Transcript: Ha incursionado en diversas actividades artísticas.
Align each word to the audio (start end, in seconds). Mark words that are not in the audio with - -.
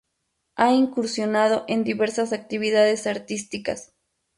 Ha 0.55 0.73
incursionado 0.73 1.63
en 1.67 1.83
diversas 1.83 2.33
actividades 2.33 3.05
artísticas. 3.05 3.93